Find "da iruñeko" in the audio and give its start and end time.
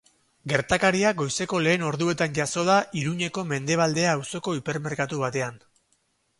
2.71-3.47